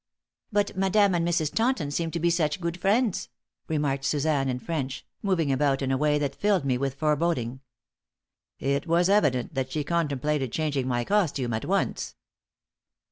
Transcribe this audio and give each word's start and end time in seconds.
"But 0.51 0.75
madame 0.75 1.13
and 1.13 1.27
Mrs. 1.27 1.53
Taunton 1.53 1.91
seem 1.91 2.09
to 2.09 2.19
be 2.19 2.31
such 2.31 2.59
good 2.59 2.81
friends," 2.81 3.29
remarked 3.67 4.03
Suzanne, 4.03 4.49
in 4.49 4.57
French, 4.57 5.05
moving 5.21 5.51
about 5.51 5.83
in 5.83 5.91
a 5.91 5.95
way 5.97 6.17
that 6.17 6.33
filled 6.33 6.65
me 6.65 6.75
with 6.75 6.95
foreboding. 6.95 7.59
It 8.57 8.87
was 8.87 9.09
evident 9.09 9.53
that 9.53 9.71
she 9.71 9.83
contemplated 9.83 10.51
changing 10.51 10.87
my 10.87 11.05
costume 11.05 11.53
at 11.53 11.65
once. 11.65 12.15